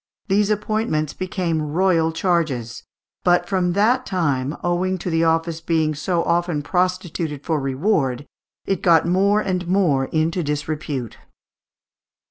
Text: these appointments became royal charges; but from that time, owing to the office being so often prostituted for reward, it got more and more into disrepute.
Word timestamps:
these 0.29 0.49
appointments 0.49 1.13
became 1.13 1.61
royal 1.61 2.11
charges; 2.11 2.81
but 3.23 3.47
from 3.47 3.73
that 3.73 4.03
time, 4.03 4.57
owing 4.63 4.97
to 4.97 5.11
the 5.11 5.23
office 5.23 5.61
being 5.61 5.93
so 5.93 6.23
often 6.23 6.63
prostituted 6.63 7.43
for 7.45 7.59
reward, 7.59 8.25
it 8.65 8.81
got 8.81 9.05
more 9.05 9.41
and 9.41 9.67
more 9.67 10.05
into 10.05 10.41
disrepute. 10.41 11.19